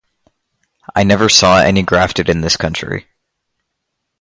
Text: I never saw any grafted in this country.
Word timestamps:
I 0.95 1.03
never 1.03 1.29
saw 1.29 1.59
any 1.59 1.83
grafted 1.83 2.27
in 2.27 2.41
this 2.41 2.57
country. 2.57 3.05